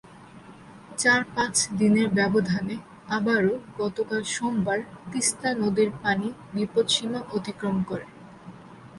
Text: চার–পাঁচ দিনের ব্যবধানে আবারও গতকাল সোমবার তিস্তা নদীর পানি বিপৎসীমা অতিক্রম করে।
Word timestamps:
চার–পাঁচ 0.97 1.55
দিনের 1.79 2.07
ব্যবধানে 2.09 2.75
আবারও 3.09 3.53
গতকাল 3.77 4.21
সোমবার 4.27 4.79
তিস্তা 5.11 5.49
নদীর 5.61 5.89
পানি 6.03 6.27
বিপৎসীমা 6.53 7.19
অতিক্রম 7.37 7.77
করে। 7.89 8.05